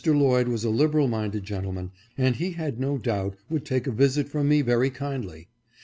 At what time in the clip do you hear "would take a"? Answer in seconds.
3.51-3.91